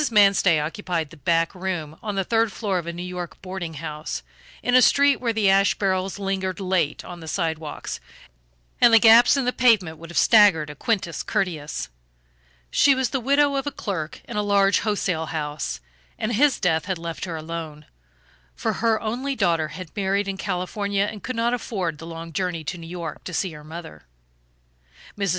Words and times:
Manstey 0.09 0.59
occupied 0.59 1.11
the 1.11 1.17
back 1.17 1.53
room 1.53 1.95
on 2.01 2.15
the 2.15 2.23
third 2.23 2.51
floor 2.51 2.79
of 2.79 2.87
a 2.87 2.91
New 2.91 3.03
York 3.03 3.39
boarding 3.43 3.75
house, 3.75 4.23
in 4.63 4.73
a 4.73 4.81
street 4.81 5.17
where 5.17 5.31
the 5.31 5.47
ash 5.47 5.75
barrels 5.77 6.17
lingered 6.17 6.59
late 6.59 7.05
on 7.05 7.19
the 7.19 7.27
sidewalk 7.27 7.87
and 8.81 8.91
the 8.91 8.97
gaps 8.97 9.37
in 9.37 9.45
the 9.45 9.53
pavement 9.53 9.99
would 9.99 10.09
have 10.09 10.17
staggered 10.17 10.71
a 10.71 10.75
Quintus 10.75 11.21
Curtius. 11.21 11.87
She 12.71 12.95
was 12.95 13.11
the 13.11 13.19
widow 13.19 13.53
of 13.55 13.67
a 13.67 13.71
clerk 13.71 14.21
in 14.27 14.37
a 14.37 14.41
large 14.41 14.79
wholesale 14.79 15.27
house, 15.27 15.79
and 16.17 16.33
his 16.33 16.59
death 16.59 16.85
had 16.85 16.97
left 16.97 17.25
her 17.25 17.35
alone, 17.35 17.85
for 18.55 18.73
her 18.81 18.99
only 19.01 19.35
daughter 19.35 19.67
had 19.67 19.95
married 19.95 20.27
in 20.27 20.35
California, 20.35 21.03
and 21.11 21.21
could 21.21 21.35
not 21.35 21.53
afford 21.53 21.99
the 21.99 22.07
long 22.07 22.33
journey 22.33 22.63
to 22.63 22.77
New 22.79 22.87
York 22.87 23.23
to 23.25 23.35
see 23.35 23.51
her 23.51 23.63
mother. 23.63 24.07
Mrs. 25.15 25.29